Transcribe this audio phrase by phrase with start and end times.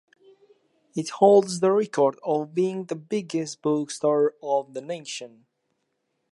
[0.95, 5.45] It holds the record of being the biggest book store of the nation.